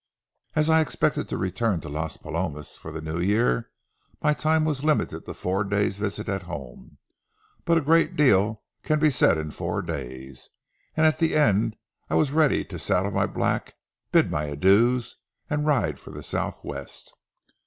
[0.55, 3.69] As I expected to return to Las Palomas for the New Year,
[4.19, 6.97] my time was limited to a four days' visit at home.
[7.65, 10.49] But a great deal can be said in four days;
[10.97, 11.75] and at the end
[12.09, 13.75] I was ready to saddle my black,
[14.11, 15.17] bid my adieus,
[15.51, 17.13] and ride for the southwest.